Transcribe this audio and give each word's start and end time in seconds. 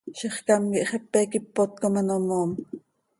Zixcám 0.19 0.63
quih 0.71 0.87
xepe 0.91 1.19
quih 1.31 1.43
ipot 1.47 1.71
com 1.81 1.93
ano 2.01 2.15
moom. 2.27 2.51